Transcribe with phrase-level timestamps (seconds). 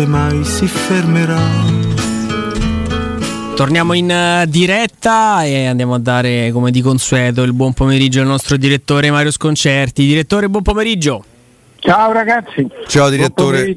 [0.00, 1.38] se mai si fermerà.
[3.54, 8.26] Torniamo in eh, diretta e andiamo a dare, come di consueto, il buon pomeriggio al
[8.26, 10.06] nostro direttore Mario Sconcerti.
[10.06, 11.22] Direttore, buon pomeriggio.
[11.80, 12.66] Ciao ragazzi.
[12.86, 13.76] Ciao direttore.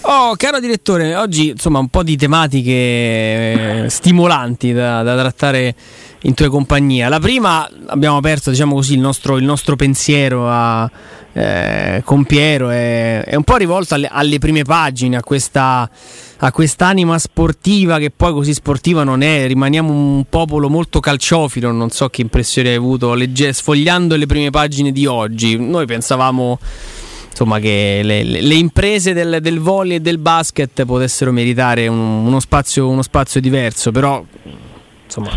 [0.00, 5.74] Oh, caro direttore, oggi insomma un po' di tematiche eh, stimolanti da, da, trattare
[6.22, 7.08] in tua compagnia.
[7.08, 10.90] La prima abbiamo aperto, diciamo così, il nostro, il nostro pensiero a,
[11.32, 15.88] eh, con Piero, è, è, un po' rivolto alle, alle prime pagine, a questa
[16.40, 21.90] a quest'anima sportiva che poi così sportiva non è, rimaniamo un popolo molto calciofilo, non
[21.90, 25.58] so che impressione hai avuto legge, sfogliando le prime pagine di oggi.
[25.58, 26.60] Noi pensavamo
[27.28, 32.38] insomma, che le, le imprese del, del, volley e del basket potessero meritare un, uno,
[32.38, 34.24] spazio, uno spazio diverso, però
[35.04, 35.30] insomma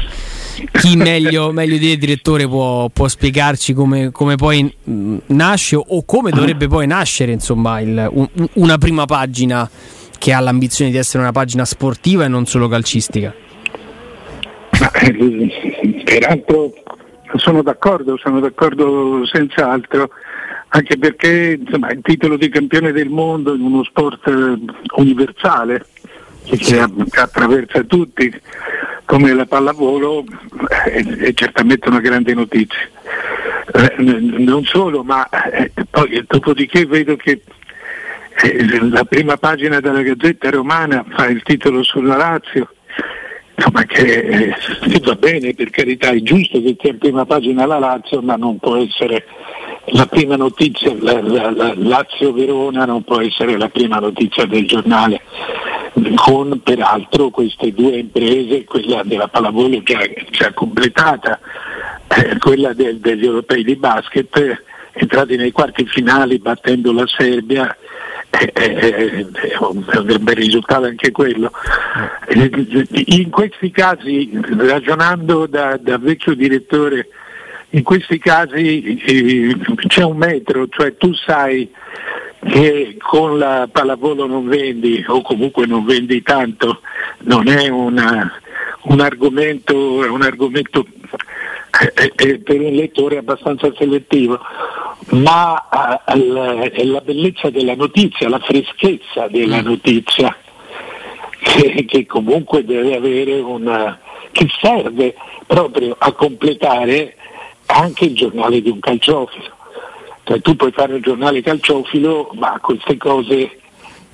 [0.71, 4.73] chi meglio, meglio di direttore, può, può spiegarci come, come, poi
[5.27, 9.70] nasce o come dovrebbe poi nascere insomma, il, un, una prima pagina
[10.17, 13.34] che ha l'ambizione di essere una pagina sportiva e non solo calcistica.
[15.03, 16.73] Eh, peraltro
[17.35, 20.09] sono d'accordo, sono d'accordo senz'altro,
[20.70, 24.59] anche perché insomma, il titolo di campione del mondo in uno sport eh,
[24.98, 25.85] universale
[26.43, 28.31] che attraversa tutti
[29.12, 30.23] come la pallavolo
[30.85, 32.79] è, è certamente una grande notizia.
[33.73, 37.41] Eh, non solo, ma eh, poi dopodiché vedo che
[38.41, 42.70] eh, la prima pagina della Gazzetta Romana fa il titolo sulla Lazio,
[43.55, 44.55] insomma che eh,
[45.03, 48.59] va bene, per carità è giusto che sia in prima pagina la Lazio, ma non
[48.59, 49.25] può essere
[49.87, 55.20] la prima notizia, la, la, la Lazio-Verona non può essere la prima notizia del giornale,
[56.15, 61.39] con peraltro queste due imprese, quella della pallavolo già, già completata,
[62.07, 64.63] eh, quella del, degli europei di basket,
[64.94, 67.75] entrati nei quarti finali battendo la Serbia
[68.29, 69.25] è, è,
[69.59, 69.84] un,
[70.19, 71.51] bel risultato anche quello.
[73.06, 77.07] In questi casi, ragionando da, da vecchio direttore,
[77.72, 79.57] in questi casi eh,
[79.88, 81.69] c'è un metro, cioè tu sai
[82.44, 86.81] che con la pallavolo non vendi o comunque non vendi tanto,
[87.19, 88.31] non è una,
[88.84, 90.85] un argomento, un argomento
[91.96, 94.40] eh, eh, per un lettore abbastanza selettivo
[95.09, 95.68] ma
[96.06, 99.66] eh, è la bellezza della notizia, la freschezza della mm.
[99.66, 100.35] notizia,
[101.40, 104.00] che, che comunque deve avere una.
[104.31, 105.16] che serve
[105.46, 107.16] proprio a completare
[107.68, 109.59] anche il giornale di un calciofilo.
[110.24, 113.59] Cioè, tu puoi fare un giornale calciofilo, ma queste cose,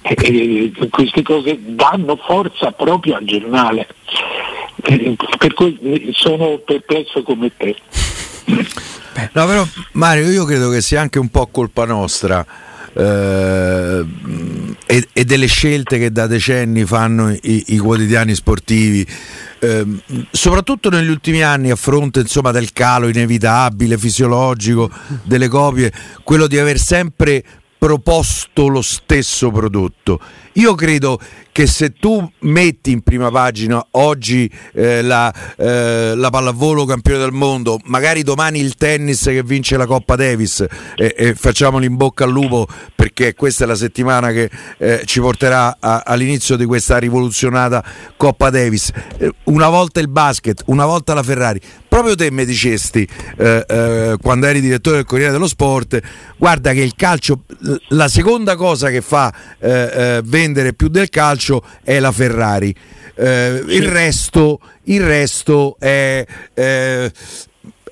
[0.01, 3.87] eh, queste cose danno forza proprio al giornale.
[4.83, 7.75] Eh, per cui sono perplesso come te.
[9.33, 12.45] No, però Mario, io credo che sia anche un po' colpa nostra.
[12.93, 14.05] Eh,
[14.85, 19.05] e, e, delle scelte che da decenni fanno i, i quotidiani sportivi,
[19.59, 19.85] eh,
[20.31, 24.89] soprattutto negli ultimi anni a fronte insomma, del calo inevitabile, fisiologico
[25.23, 25.91] delle copie,
[26.23, 27.43] quello di aver sempre
[27.77, 30.19] proposto lo stesso prodotto.
[30.57, 31.19] Io credo
[31.51, 37.31] che se tu metti in prima pagina oggi eh, la, eh, la, pallavolo campione del
[37.31, 40.63] mondo, magari domani il tennis che vince la Coppa Davis
[40.95, 45.19] e, e facciamolo in bocca al lupo perché questa è la settimana che eh, ci
[45.19, 47.83] porterà a, all'inizio di questa rivoluzionata
[48.15, 48.91] Coppa Davis.
[49.17, 51.59] Eh, una volta il basket, una volta la Ferrari.
[51.87, 53.07] Proprio te mi dicesti
[53.37, 55.99] eh, eh, quando eri direttore del Corriere dello Sport,
[56.37, 57.45] guarda che il calcio,
[57.89, 59.33] la seconda cosa che fa
[60.47, 62.73] vendere più del calcio è la Ferrari.
[63.15, 67.11] Eh, il, resto, il, resto, è, eh,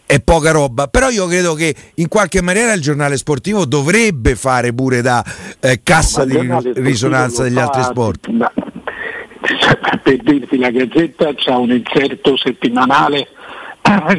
[0.05, 0.87] è poca roba.
[0.87, 5.23] Però io credo che in qualche maniera il giornale sportivo dovrebbe fare pure da
[5.59, 6.37] eh, cassa di
[6.75, 8.29] risonanza degli altri sport.
[9.45, 13.27] Da, per dirti la Gazzetta c'ha un inserto settimanale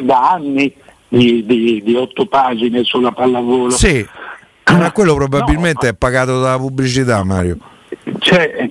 [0.02, 0.72] da anni
[1.08, 3.70] di, di, di otto pagine sulla pallavolo.
[3.70, 4.06] Sì,
[4.70, 7.58] ma quello probabilmente no, è pagato dalla pubblicità Mario.
[8.18, 8.68] Cioè,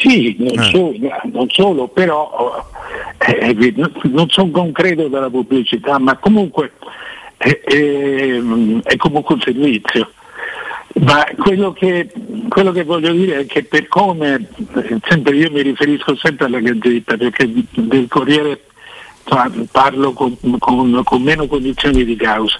[0.00, 0.70] sì, non, eh.
[0.70, 0.94] solo,
[1.32, 2.66] non solo, però
[3.18, 3.74] eh, eh
[4.04, 6.72] non sono concreto della pubblicità, ma comunque
[7.36, 8.40] è, è,
[8.82, 10.10] è comunque un servizio.
[10.94, 12.10] Ma quello che,
[12.48, 14.48] quello che, voglio dire è che per come,
[15.04, 18.60] sempre io mi riferisco sempre alla Gazzetta, perché del Corriere
[19.70, 22.58] parlo con, con, con meno condizioni di causa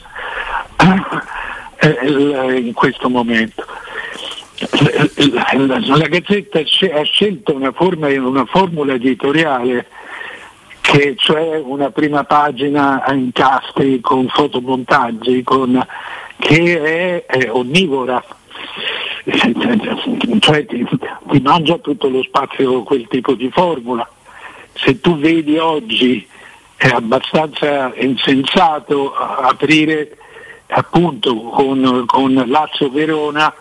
[1.76, 3.64] eh, in questo momento
[5.96, 9.86] la Gazzetta ha scelto una, forma, una formula editoriale
[10.80, 15.84] che cioè una prima pagina a incastri con fotomontaggi, con,
[16.38, 18.22] che è, è onnivora.
[20.40, 20.86] cioè ti,
[21.28, 24.08] ti mangia tutto lo spazio quel tipo di formula.
[24.74, 26.26] Se tu vedi oggi
[26.76, 30.16] è abbastanza insensato aprire
[30.66, 33.54] appunto con, con Lazio Verona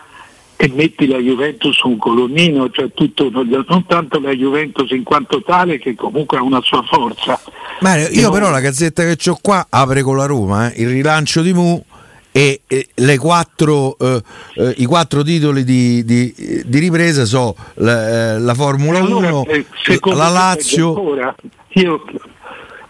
[0.61, 5.41] e metti la Juventus su un colonnino, cioè tutto, non tanto la Juventus in quanto
[5.41, 7.41] tale che comunque ha una sua forza.
[7.79, 8.31] Mario, io non...
[8.31, 11.83] però la gazzetta che ho qua apre con la Roma, eh, il rilancio di Mu
[12.31, 14.21] e, e quattro, eh,
[14.53, 16.31] eh, i quattro titoli di, di,
[16.63, 19.65] di ripresa sono la, eh, la, Formula allora, 1, eh,
[20.13, 20.89] la Lazio.
[20.89, 21.35] Ancora,
[21.69, 22.03] io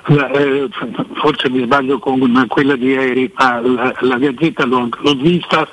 [0.10, 0.68] eh,
[1.22, 5.66] forse mi sbaglio con quella di ieri, ma la, la gazzetta l'ho, l'ho vista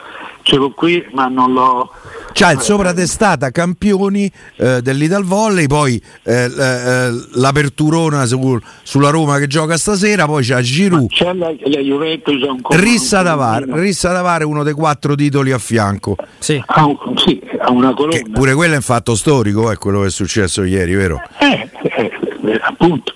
[0.49, 1.93] ce l'ho qui ma non l'ho
[2.33, 9.47] c'ha il sopratestata campioni eh, dell'Ital Volley poi eh, eh, l'aperturona su, sulla Roma che
[9.47, 11.11] gioca stasera poi c'ha Giroud.
[11.11, 15.59] C'è la, la Juventus un Rissa Davar Rissa Davar è uno dei quattro titoli a
[15.59, 16.17] fianco.
[16.39, 16.63] Sì.
[16.65, 18.17] ha, un, sì, ha una colonna.
[18.17, 21.21] che pure quello è un fatto storico è quello che è successo ieri vero?
[21.41, 22.13] eh, eh,
[22.47, 23.13] eh appunto.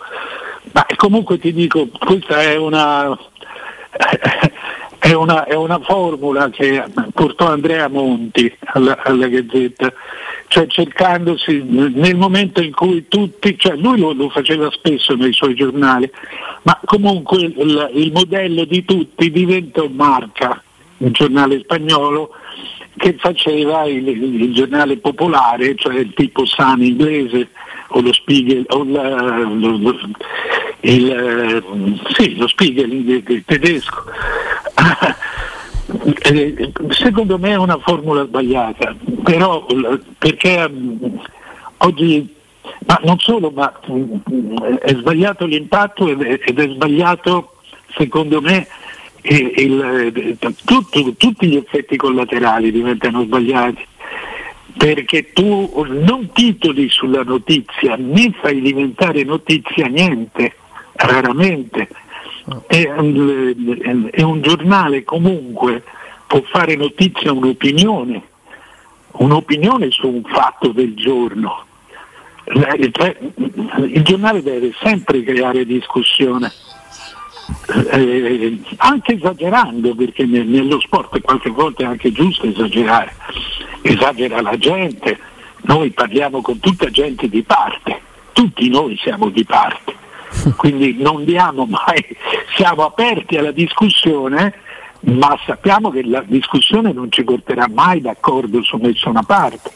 [0.72, 3.16] Ma comunque ti dico questa è una
[5.02, 6.80] è una, è una, formula che
[7.12, 9.92] portò Andrea Monti alla, alla Gazzetta,
[10.46, 15.56] cioè cercandosi nel momento in cui tutti, cioè lui lo, lo faceva spesso nei suoi
[15.56, 16.08] giornali,
[16.62, 20.62] ma comunque il, il modello di tutti diventò Marca,
[20.98, 22.30] un giornale spagnolo
[22.96, 27.48] che faceva il, il, giornale popolare, cioè il tipo Sun inglese
[27.88, 29.98] o lo Spiegel, o la, lo, lo,
[30.82, 34.04] il, sì, lo Spiegel tedesco.
[36.04, 39.64] Eh, secondo me è una formula sbagliata, però
[40.18, 40.96] perché mm,
[41.78, 42.34] oggi,
[42.86, 47.54] ma non solo, ma mm, è sbagliato l'impatto ed è sbagliato
[47.94, 48.66] secondo me
[49.22, 53.86] il, tutto, tutti gli effetti collaterali diventano sbagliati
[54.76, 60.54] perché tu non titoli sulla notizia né fai diventare notizia niente,
[60.94, 61.88] raramente
[62.66, 62.82] è
[64.10, 65.82] è un giornale comunque
[66.32, 68.22] può fare notizia un'opinione,
[69.12, 71.66] un'opinione su un fatto del giorno.
[72.44, 76.50] Il giornale deve sempre creare discussione,
[77.92, 83.14] eh, anche esagerando, perché nello sport qualche volta è anche giusto esagerare,
[83.82, 85.18] esagera la gente,
[85.64, 88.00] noi parliamo con tutta gente di parte,
[88.32, 90.00] tutti noi siamo di parte
[90.56, 92.04] quindi non diamo mai,
[92.56, 94.54] siamo aperti alla discussione,
[95.00, 99.70] ma sappiamo che la discussione non ci porterà mai d'accordo su nessuna parte,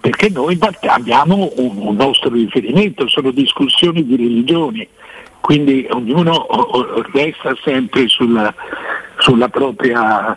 [0.00, 4.86] perché noi abbiamo un, nostro riferimento, sono discussioni di religioni,
[5.40, 6.46] quindi ognuno
[7.12, 8.52] resta sempre sulla,
[9.18, 10.36] sulla propria...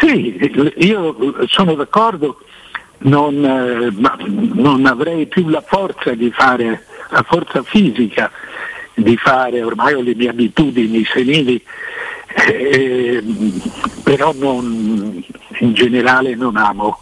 [0.00, 0.38] Sì,
[0.76, 2.38] io sono d'accordo,
[2.98, 3.92] non, eh,
[4.54, 8.30] non avrei più la forza di fare la forza fisica
[8.94, 11.62] di fare, ormai ho le mie abitudini senili,
[12.48, 13.22] eh,
[14.02, 15.22] però non,
[15.58, 16.98] in generale non amo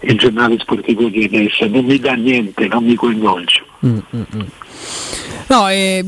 [0.00, 3.62] il giornale sportivo di adesso, non mi dà niente, non mi coinvolge.
[3.84, 4.40] Mm, mm, mm.
[5.50, 6.04] No, eh,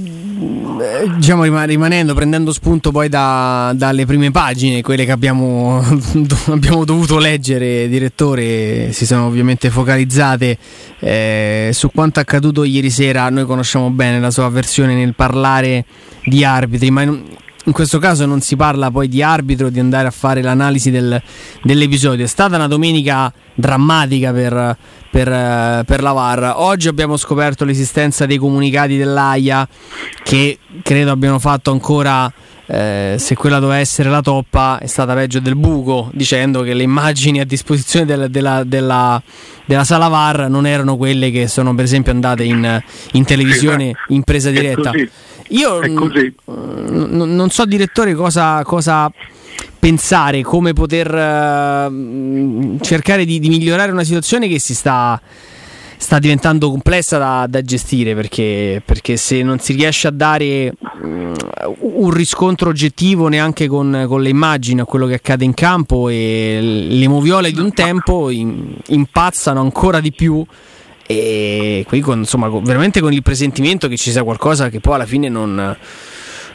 [1.16, 5.82] diciamo rimanendo, prendendo spunto poi da, dalle prime pagine, quelle che abbiamo,
[6.46, 10.56] abbiamo, dovuto leggere, direttore, si sono ovviamente focalizzate
[11.00, 13.28] eh, su quanto accaduto ieri sera.
[13.30, 15.86] Noi conosciamo bene la sua versione nel parlare
[16.24, 17.20] di arbitri, ma in,
[17.64, 21.20] in questo caso non si parla poi di arbitro, di andare a fare l'analisi del,
[21.64, 22.24] dell'episodio.
[22.24, 24.76] È stata una domenica drammatica per,
[25.12, 26.54] per, eh, per, la VAR.
[26.56, 29.68] Oggi abbiamo scoperto l'esistenza dei comunicati dell'AIA
[30.22, 32.32] che credo abbiano fatto ancora.
[32.64, 36.84] Eh, se quella doveva essere la toppa è stata peggio del buco dicendo che le
[36.84, 39.20] immagini a disposizione del, della, della,
[39.66, 44.22] della, sala VAR non erano quelle che sono per esempio andate in, in televisione in
[44.22, 44.92] presa diretta
[45.48, 49.10] io n- n- non so direttore cosa, cosa
[49.78, 55.20] pensare come poter uh, cercare di, di, migliorare una situazione che si sta,
[55.96, 61.34] sta diventando complessa da, da gestire perché, perché, se non si riesce a dare um,
[61.80, 66.58] un riscontro oggettivo neanche con, con, le immagini a quello che accade in campo e
[66.88, 70.46] le moviole di un tempo in, impazzano ancora di più
[71.06, 75.06] e qui con, insomma veramente con il presentimento che ci sia qualcosa che poi alla
[75.06, 75.76] fine non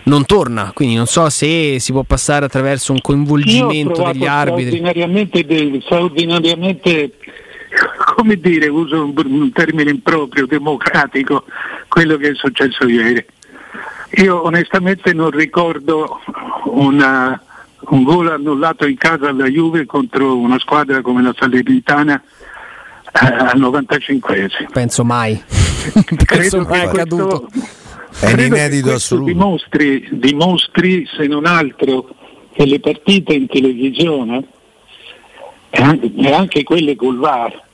[0.08, 4.78] non torna, quindi non so se si può passare attraverso un coinvolgimento degli arbitri.
[4.78, 7.12] Straordinariamente, straordinariamente,
[8.16, 11.44] come dire, uso un, un termine improprio, democratico,
[11.88, 13.24] quello che è successo ieri.
[14.24, 16.22] Io onestamente non ricordo
[16.66, 17.40] una,
[17.90, 22.22] un gol annullato in casa alla Juve contro una squadra come la Salernitana
[23.12, 25.42] eh, al 95 Penso mai.
[26.26, 27.50] Penso mai accaduto.
[28.20, 29.32] È un inedito assoluto.
[29.32, 32.10] Dimostri, dimostri, se non altro,
[32.54, 34.44] che le partite in televisione
[35.70, 37.66] e anche, e anche quelle col VAR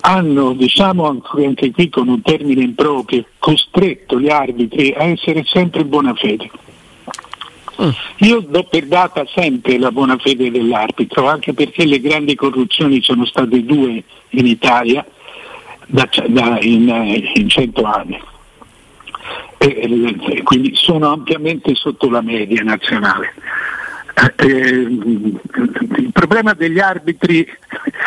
[0.00, 5.88] hanno, diciamo anche qui con un termine improprio, costretto gli arbitri a essere sempre in
[5.88, 6.50] buona fede.
[7.82, 7.90] Mm.
[8.18, 13.26] Io do per data sempre la buona fede dell'arbitro, anche perché le grandi corruzioni sono
[13.26, 15.04] state due in Italia
[15.86, 18.18] da, da, in, in 100 anni.
[19.58, 23.34] E, e, quindi sono ampiamente sotto la media nazionale.
[24.36, 27.46] Eh, il problema degli arbitri,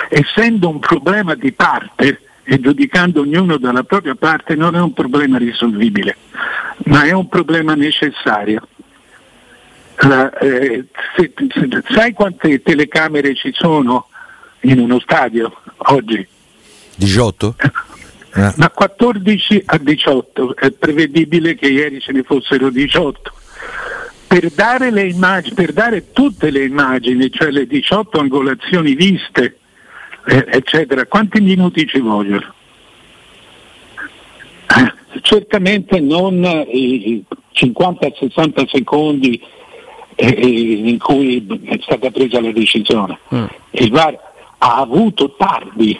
[0.09, 5.37] essendo un problema di parte e giudicando ognuno dalla propria parte, non è un problema
[5.37, 6.17] risolvibile,
[6.85, 8.67] ma è un problema necessario.
[10.01, 14.07] La, eh, se, se, sai quante telecamere ci sono
[14.61, 16.27] in uno stadio oggi?
[16.95, 17.55] 18?
[18.33, 18.53] Eh.
[18.55, 23.33] Da 14 a 18, è prevedibile che ieri ce ne fossero 18.
[24.27, 29.57] Per dare, le immagini, per dare tutte le immagini, cioè le 18 angolazioni viste,
[30.27, 32.53] eh, eccetera, quanti minuti ci vogliono?
[34.77, 39.41] Eh, certamente non i 50-60 secondi
[40.21, 43.17] in cui è stata presa la decisione.
[43.33, 43.45] Mm.
[43.71, 44.17] Il VAR
[44.59, 45.99] ha avuto tardi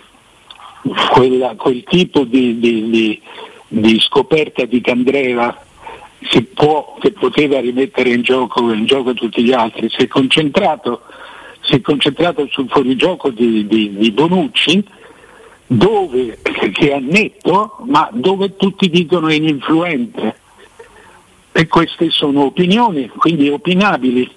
[1.12, 3.22] quella, quel tipo di, di, di,
[3.68, 5.66] di, scoperta di Candreva
[6.54, 11.02] può, che poteva rimettere in gioco, in gioco, tutti gli altri, si è concentrato,
[11.62, 14.84] si è concentrato sul fuorigioco di, Bonucci
[15.68, 20.38] dove, che è netto ma dove tutti dicono è ininfluente.
[21.52, 24.30] E queste sono opinioni, quindi opinabili,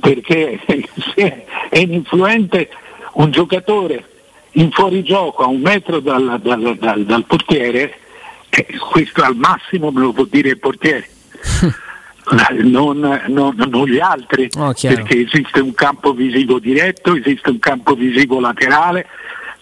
[0.00, 0.60] perché
[1.14, 2.70] se è ininfluente
[3.14, 4.13] un giocatore
[4.54, 7.98] in fuorigioco a un metro dal, dal, dal, dal portiere,
[8.50, 11.08] eh, questo al massimo me lo può dire il portiere.
[12.26, 17.94] Non, non, non, gli altri, oh, perché esiste un campo visivo diretto, esiste un campo
[17.94, 19.06] visivo laterale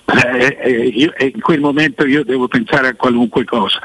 [0.04, 3.80] eh, eh, io, e in quel momento io devo pensare a qualunque cosa.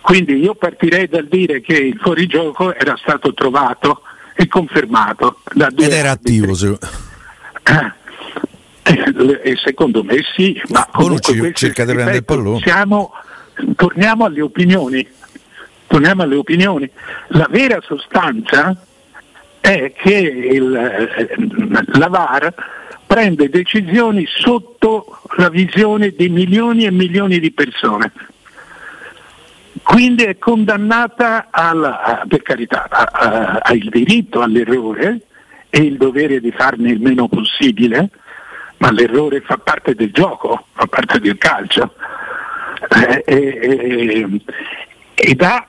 [0.00, 4.02] Quindi io partirei dal dire che il fuorigioco era stato trovato
[4.34, 6.78] e confermato da due Ed era attivo, se...
[8.86, 12.60] eh, e secondo me sì, ma comunque cerca di prendere il pallone.
[12.60, 13.12] Siamo,
[13.74, 15.06] torniamo alle opinioni.
[15.88, 16.90] Torniamo alle opinioni.
[17.28, 18.76] La vera sostanza
[19.60, 21.34] è che il, eh,
[21.98, 22.52] la VAR
[23.06, 28.12] prende decisioni sotto la visione di milioni e milioni di persone
[29.86, 32.88] quindi è condannata al, per carità,
[33.62, 35.20] al diritto all'errore
[35.70, 38.10] e il dovere di farne il meno possibile,
[38.78, 41.94] ma l'errore fa parte del gioco, fa parte del calcio.
[42.88, 44.40] Eh, eh,
[45.14, 45.66] e, da,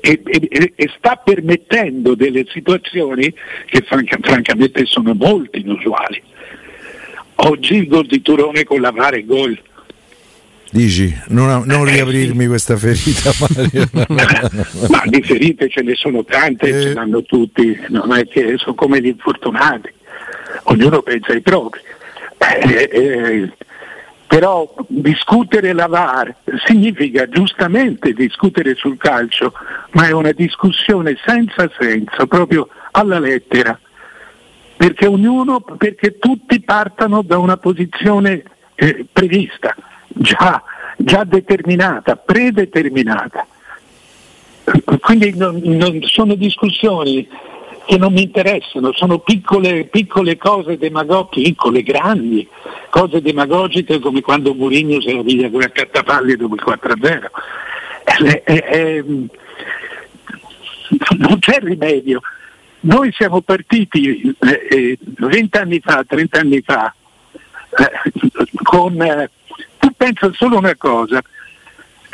[0.00, 3.32] e, e, e, sta permettendo delle situazioni
[3.66, 6.22] che francamente sono molto inusuali.
[7.42, 9.58] Oggi il gol di Turone con la Vare gol
[10.72, 13.32] Dici, non, non eh, riaprirmi questa ferita
[14.08, 14.48] Mario.
[14.88, 16.82] Ma di ferite ce ne sono tante, eh.
[16.82, 19.92] ce l'hanno tutti, non è che sono come gli infortunati,
[20.64, 21.80] ognuno pensa ai propri.
[22.40, 23.52] Eh, eh,
[24.26, 29.52] però discutere la VAR significa giustamente discutere sul calcio,
[29.90, 33.78] ma è una discussione senza senso, proprio alla lettera,
[34.76, 38.42] perché ognuno, perché tutti partano da una posizione
[38.76, 39.74] eh, prevista
[40.06, 40.62] già,
[40.96, 43.46] già determinata, predeterminata.
[45.00, 47.28] Quindi non, non sono discussioni
[47.90, 52.48] che non mi interessano, sono piccole, piccole cose demagogiche, piccole, grandi,
[52.88, 57.30] cose demagogiche come quando Mourinho si era via con accattapalli dopo il 4-0.
[58.04, 59.04] Eh, eh, eh,
[61.18, 62.20] non c'è rimedio.
[62.82, 66.94] Noi siamo partiti eh, 20 eh, anni fa, 30 anni fa,
[67.70, 68.12] eh,
[68.62, 69.28] con
[69.78, 71.20] tu pensa solo una cosa,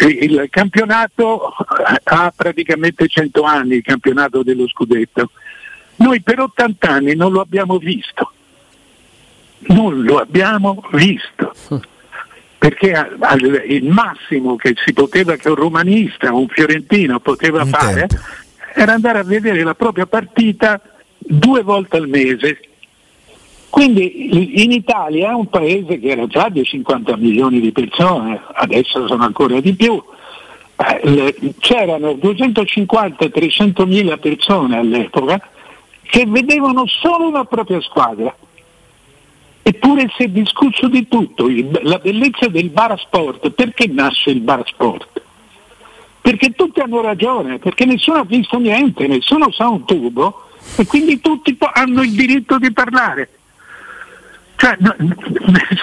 [0.09, 1.55] il campionato
[2.05, 5.33] ha praticamente 100 anni, il campionato dello scudetto.
[5.97, 8.33] Noi per 80 anni non lo abbiamo visto,
[9.69, 11.53] non lo abbiamo visto,
[12.59, 13.09] perché
[13.67, 18.25] il massimo che si poteva, che un romanista, un fiorentino poteva un fare, tempo.
[18.75, 20.81] era andare a vedere la propria partita
[21.19, 22.61] due volte al mese.
[23.71, 29.25] Quindi in Italia, un paese che era già di 50 milioni di persone, adesso sono
[29.25, 30.03] ancora di più,
[31.03, 35.41] eh, c'erano 250-300 mila persone all'epoca
[36.09, 38.35] che vedevano solo la propria squadra.
[39.63, 41.49] Eppure si è discusso di tutto,
[41.83, 45.23] la bellezza del bar sport, perché nasce il bar sport?
[46.21, 51.21] Perché tutti hanno ragione, perché nessuno ha visto niente, nessuno sa un tubo e quindi
[51.21, 53.29] tutti hanno il diritto di parlare.
[54.57, 54.77] Cioè,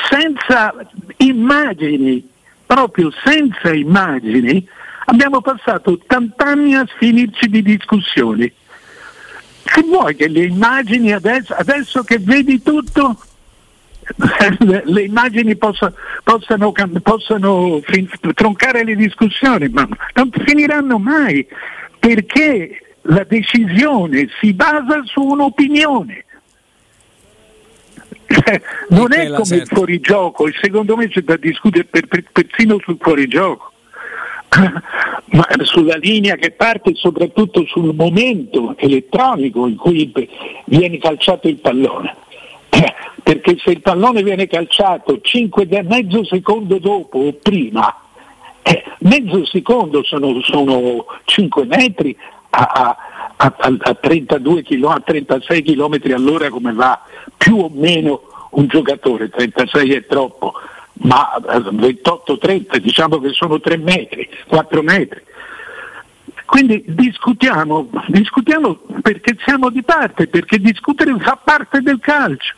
[0.09, 0.73] senza
[1.17, 2.27] immagini,
[2.65, 4.65] proprio senza immagini,
[5.05, 8.51] abbiamo passato 80 anni a finirci di discussioni.
[9.73, 13.17] Se vuoi che le immagini adesso, adesso che vedi tutto,
[14.83, 21.47] le immagini possano, possano, possano fin, troncare le discussioni, ma non finiranno mai
[21.97, 26.25] perché la decisione si basa su un'opinione.
[28.89, 32.97] non è come il fuorigioco, e secondo me c'è da discutere per, per, persino sul
[32.99, 33.72] fuorigioco.
[35.33, 40.11] ma sulla linea che parte soprattutto sul momento elettronico in cui
[40.65, 42.15] viene calciato il pallone.
[43.23, 47.95] Perché se il pallone viene calciato 5 mezzo secondo dopo o prima,
[48.61, 52.15] eh, mezzo secondo sono, sono 5 metri
[52.49, 52.95] a,
[53.37, 57.01] a, a, a 32 km, a 36 km all'ora come va
[57.37, 60.53] più o meno un giocatore, 36 è troppo,
[60.93, 65.21] ma 28-30 diciamo che sono 3 metri, 4 metri.
[66.45, 72.53] Quindi discutiamo, discutiamo perché siamo di parte, perché discutere fa parte del calcio.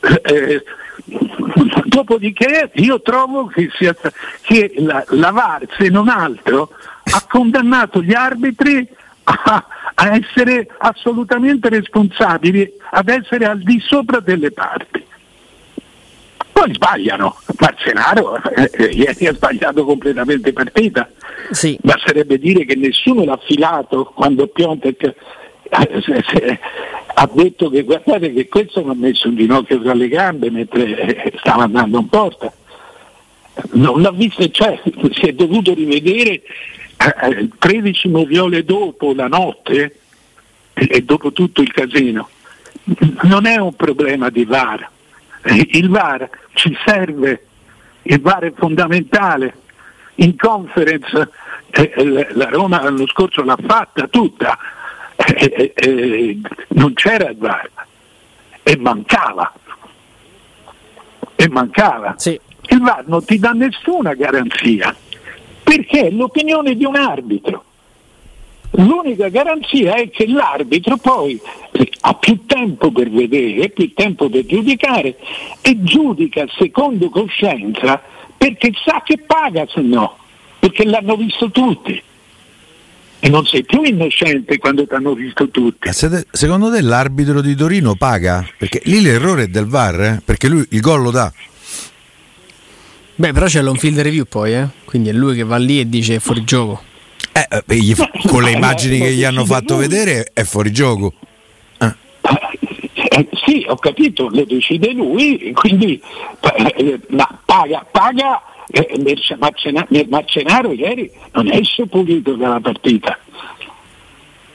[0.00, 0.64] Eh,
[1.84, 3.94] dopodiché io trovo che, sia,
[4.42, 6.70] che la, la VAR, se non altro,
[7.04, 8.88] ha condannato gli arbitri
[9.24, 15.06] a, a essere assolutamente responsabili, ad essere al di sopra delle parti
[16.60, 17.36] poi sbagliano.
[17.58, 21.10] Marcenaro eh, eh, ieri ha sbagliato completamente partita.
[21.50, 21.78] Sì.
[21.80, 26.58] Basterebbe dire che nessuno l'ha filato quando Piontek eh,
[27.14, 31.32] ha detto che guardate che questo mi ha messo un ginocchio tra le gambe mentre
[31.38, 32.52] stava andando in porta.
[33.72, 34.78] Non l'ha visto, cioè
[35.12, 36.42] si è dovuto rivedere
[37.22, 39.96] eh, 13 moviole dopo la notte
[40.74, 42.28] e dopo tutto il casino.
[43.22, 44.88] Non è un problema di VAR,
[45.44, 47.46] il VAR ci serve,
[48.02, 49.54] il VAR è fondamentale.
[50.16, 51.30] In conference
[51.70, 54.58] eh, la Roma l'anno scorso l'ha fatta tutta,
[55.16, 57.70] eh, eh, non c'era il VAR
[58.62, 59.52] e mancava.
[61.36, 62.14] E mancava.
[62.18, 62.38] Sì.
[62.68, 64.94] Il VAR non ti dà nessuna garanzia
[65.62, 67.64] perché è l'opinione di un arbitro.
[68.72, 71.40] L'unica garanzia è che l'arbitro poi
[72.00, 75.16] ha più tempo per vedere, più tempo per giudicare
[75.60, 78.02] e giudica secondo coscienza
[78.36, 80.16] perché sa che paga se no,
[80.58, 82.02] perché l'hanno visto tutti.
[83.22, 85.90] E non sei più innocente quando ti hanno visto tutti.
[85.92, 88.48] secondo te l'arbitro di Torino paga?
[88.56, 90.22] Perché lì l'errore è del VAR, eh?
[90.24, 91.30] perché lui il gol lo dà.
[93.16, 94.68] Beh, però c'è l'on field review poi, eh?
[94.86, 96.82] quindi è lui che va lì e dice fuori gioco.
[97.32, 97.94] Eh, eh gli,
[98.26, 101.12] con le immagini che gli hanno fatto vedere è fuori gioco.
[103.10, 103.18] Eh.
[103.18, 106.00] Eh, sì, ho capito, lo decide lui, quindi
[106.40, 113.18] eh, ma paga, paga eh, Marcenaro ieri non esce pulito dalla partita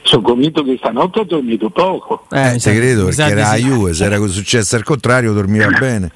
[0.06, 2.26] sono convinto che stanotte ha dormito poco.
[2.30, 6.10] Eh, eh te credo perché era la Juve, se era successo al contrario dormiva bene.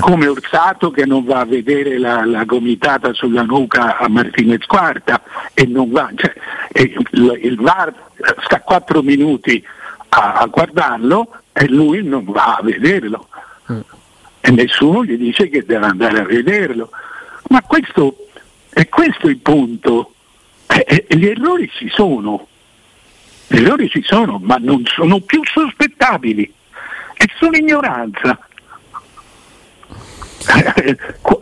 [0.00, 5.22] Come Orsato che non va a vedere la, la gomitata sulla nuca a Martinez Quarta
[5.54, 6.32] e non va, cioè,
[6.82, 7.92] il, il VAR
[8.44, 9.62] sta quattro minuti
[10.08, 13.28] a, a, guardarlo e lui non va a vederlo.
[13.72, 13.80] Mm.
[14.40, 16.90] E nessuno gli dice che deve andare a vederlo.
[17.48, 18.28] Ma questo
[18.68, 20.12] è questo il punto.
[20.66, 22.48] E, e, gli errori ci sono
[23.48, 26.52] errori ci sono, ma non sono più sospettabili,
[27.14, 28.38] è solo ignoranza,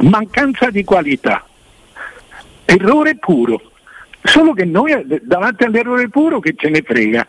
[0.00, 1.46] mancanza di qualità,
[2.64, 3.70] errore puro.
[4.22, 7.27] Solo che noi davanti all'errore puro che ce ne frega,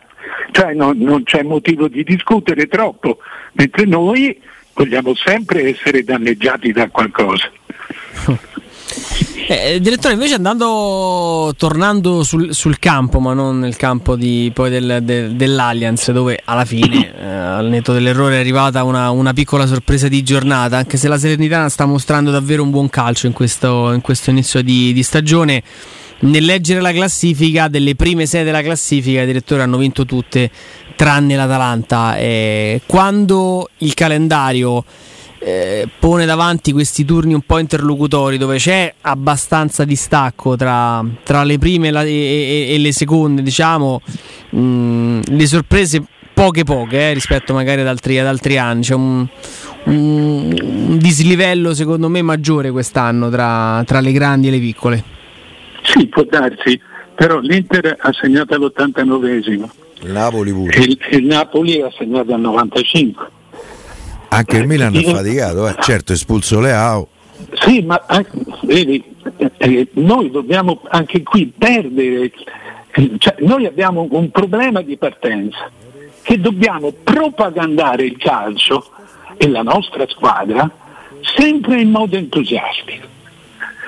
[0.55, 3.17] cioè non, non c'è motivo di discutere troppo,
[3.53, 4.39] mentre noi
[4.73, 7.51] vogliamo sempre essere danneggiati da qualcosa.
[9.47, 15.35] Eh, direttore, invece andando, tornando sul, sul, campo, ma non nel campo di, del, del,
[15.35, 20.23] dell'Allianz, dove alla fine, eh, al netto dell'errore, è arrivata una, una, piccola sorpresa di
[20.23, 24.29] giornata, anche se la Serenitana sta mostrando davvero un buon calcio in questo, in questo
[24.29, 25.61] inizio di, di stagione.
[26.17, 30.49] Nel leggere la classifica, delle prime sei della classifica, i direttori hanno vinto tutte,
[30.95, 32.17] tranne l'Atalanta.
[32.17, 34.84] Eh, quando il calendario
[35.39, 41.60] eh, pone davanti questi turni un po' interlocutori dove c'è abbastanza distacco tra, tra le
[41.60, 44.01] prime e, e, e, le seconde, diciamo,
[44.49, 48.82] mh, mm, le sorprese poche poche eh, rispetto magari ad altri, ad altri anni.
[48.82, 49.28] C'è un,
[49.84, 55.04] un, un, dislivello secondo me maggiore quest'anno tra, tra le grandi e le piccole.
[55.85, 56.79] Sì, può darsi,
[57.13, 59.69] però l'Inter ha segnato all'89esimo.
[60.01, 60.77] Il Napoli pure.
[60.79, 63.29] Il, il Napoli ha segnato al 95.
[64.29, 65.75] Anche il Milan ha faticato, eh.
[65.79, 67.07] certo espulso Leao.
[67.53, 68.01] Sì, ma
[68.63, 69.03] vedi,
[69.57, 72.31] eh, noi dobbiamo anche qui perdere,
[73.17, 75.69] cioè, noi abbiamo un problema di partenza,
[76.21, 78.89] che dobbiamo propagandare il calcio
[79.37, 80.69] e la nostra squadra
[81.35, 83.14] sempre in modo entusiastico.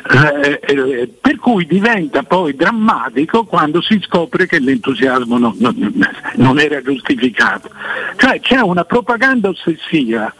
[0.09, 6.59] Eh, eh, per cui diventa poi drammatico quando si scopre che l'entusiasmo non, non, non
[6.59, 7.69] era giustificato.
[8.15, 10.33] Cioè c'è una propaganda ossessiva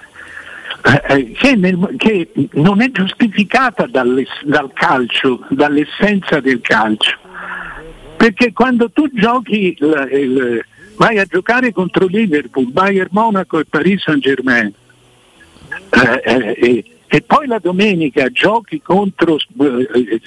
[0.84, 4.26] eh, eh che, nel, che, non è giustificata dal
[4.74, 7.18] calcio, dall'essenza del calcio.
[8.16, 14.02] Perché quando tu giochi, il, il, vai a giocare contro Liverpool, Bayern Monaco e Paris
[14.02, 14.72] Saint Germain,
[15.90, 20.22] eh, eh, e poi la domenica giochi contro, eh,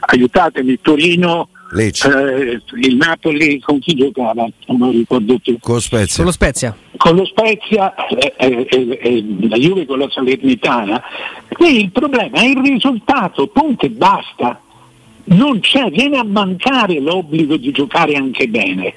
[0.00, 4.46] aiutatemi, Torino, eh, il Napoli con chi giocava?
[4.68, 5.58] Non ricordo più.
[5.60, 6.16] Con Spezia.
[6.16, 6.76] Con lo Spezia.
[6.96, 11.02] Con lo Spezia e eh, eh, eh, la Juve con la Salernitana.
[11.48, 14.60] Qui il problema è il risultato, punto e basta.
[15.24, 18.94] Non c'è, viene a mancare l'obbligo di giocare anche bene.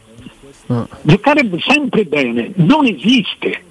[0.72, 0.82] Mm.
[1.02, 3.64] Giocare sempre bene non esiste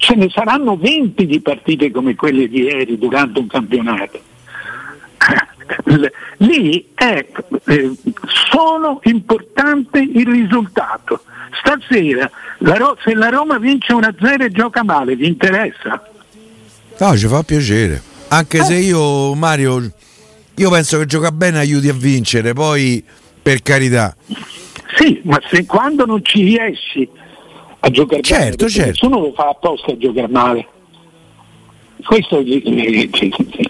[0.00, 4.18] ce ne saranno 20 di partite come quelle di ieri durante un campionato.
[6.38, 7.26] Lì è
[7.66, 7.92] eh,
[8.50, 11.22] solo importante il risultato.
[11.60, 16.02] Stasera la se la Roma vince 1-0 e gioca male, vi interessa?
[16.98, 18.02] No, ci fa piacere.
[18.28, 18.64] Anche eh.
[18.64, 19.92] se io, Mario,
[20.54, 23.04] io penso che gioca bene aiuti a vincere, poi
[23.42, 24.16] per carità.
[24.96, 27.08] Sì, ma se quando non ci riesci
[27.80, 28.90] a giocare certo, bene, certo.
[28.90, 30.66] nessuno lo fa apposta a giocare male.
[32.04, 32.42] Questo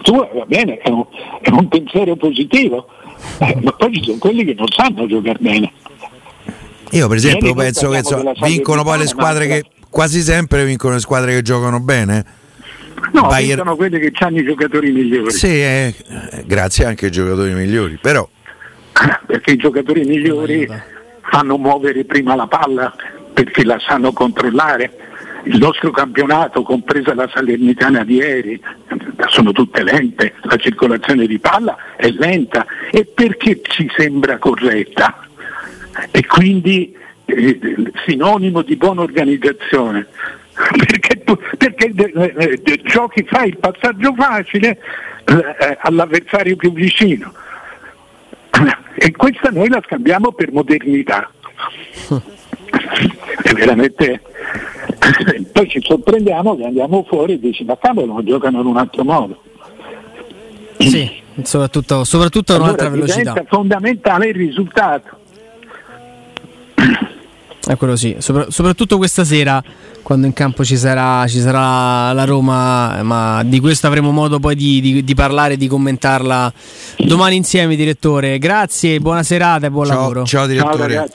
[0.01, 1.05] tuo va bene, è un,
[1.41, 2.87] è un pensiero positivo,
[3.39, 5.71] eh, ma poi ci sono quelli che non sanno giocare bene.
[6.91, 10.99] Io per esempio penso che so, vincono poi le squadre che quasi sempre vincono le
[10.99, 12.25] squadre che giocano bene.
[13.13, 13.55] No, Bayer...
[13.55, 15.31] vincono quelle che hanno i giocatori migliori.
[15.31, 15.93] Sì, eh,
[16.45, 18.27] grazie anche ai giocatori migliori, però
[19.25, 20.67] perché i giocatori migliori
[21.21, 22.93] fanno muovere prima la palla
[23.33, 25.09] perché la sanno controllare.
[25.43, 28.61] Il nostro campionato, compresa la Salernitana di ieri,
[29.27, 35.27] sono tutte lente, la circolazione di palla è lenta e perché ci sembra corretta
[36.11, 37.59] e quindi eh,
[38.05, 40.07] sinonimo di buona organizzazione.
[40.61, 41.23] Perché,
[41.57, 44.77] perché eh, eh, giochi, fai il passaggio facile
[45.25, 47.33] eh, all'avversario più vicino
[48.93, 51.31] e questa noi la scambiamo per modernità
[53.51, 54.21] è veramente
[55.51, 59.41] poi ci sorprendiamo che andiamo fuori e dici ma cavolo giocano in un altro modo
[60.77, 65.19] sì soprattutto, soprattutto allora, un'altra velocità è fondamentale il risultato
[67.67, 69.63] è quello sì, Sopra- soprattutto questa sera
[70.01, 74.55] quando in campo ci sarà, ci sarà, la Roma, ma di questo avremo modo poi
[74.55, 76.51] di, di, di parlare e di commentarla
[76.97, 78.39] domani insieme, direttore.
[78.39, 80.25] Grazie, buona serata e buon ciao, lavoro.
[80.25, 80.93] Ciao direttore.
[80.93, 81.07] Ciao,